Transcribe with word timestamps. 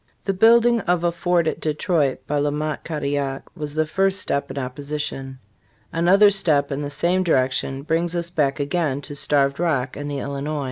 The 0.23 0.33
building 0.33 0.79
of 0.79 1.03
a 1.03 1.11
Fort 1.11 1.45
at 1.45 1.59
Detroit 1.59 2.25
by 2.25 2.39
La 2.39 2.49
Mothe 2.49 2.79
Cadillac 2.83 3.43
was 3.55 3.75
the 3.75 3.85
first 3.85 4.17
step 4.19 4.49
in 4.49 4.57
opposition. 4.57 5.37
Another 5.93 6.31
step 6.31 6.71
in 6.71 6.81
the 6.81 6.89
same 6.89 7.21
direction 7.21 7.83
brings 7.83 8.15
us 8.15 8.31
back 8.31 8.59
again 8.59 9.01
to 9.01 9.13
Starved 9.13 9.59
Rock 9.59 9.95
and 9.95 10.09
the 10.09 10.17
Illinois. 10.17 10.59